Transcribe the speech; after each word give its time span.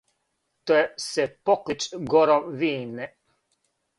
Те 0.65 0.79
се 1.07 1.25
поклич 1.45 1.81
гором 2.11 2.43
вине, 2.59 3.05